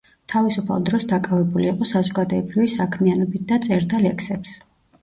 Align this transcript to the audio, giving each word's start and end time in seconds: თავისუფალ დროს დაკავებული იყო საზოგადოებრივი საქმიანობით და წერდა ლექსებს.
თავისუფალ 0.31 0.85
დროს 0.89 1.05
დაკავებული 1.11 1.69
იყო 1.73 1.89
საზოგადოებრივი 1.91 2.73
საქმიანობით 2.81 3.47
და 3.55 3.63
წერდა 3.69 4.07
ლექსებს. 4.09 4.61